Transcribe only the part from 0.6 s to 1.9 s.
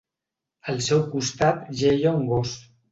Al seu costat